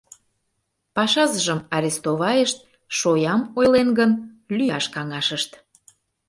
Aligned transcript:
Пашазыжым 0.95 1.59
арестовайышт, 1.75 2.57
шоям 2.97 3.41
ойлен 3.59 3.89
гын, 3.99 4.11
лӱяш 4.57 4.85
каҥашышт... 4.95 5.51